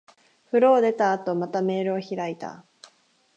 [0.47, 2.65] 風呂を出た後、またメールを開いた。